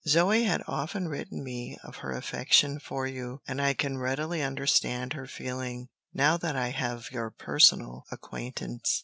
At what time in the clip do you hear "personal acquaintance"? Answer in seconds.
7.29-8.99